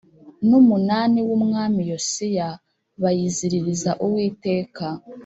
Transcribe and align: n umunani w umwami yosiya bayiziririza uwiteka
n 0.47 0.49
umunani 0.61 1.19
w 1.27 1.29
umwami 1.37 1.81
yosiya 1.91 2.47
bayiziririza 3.01 3.91
uwiteka 4.05 4.85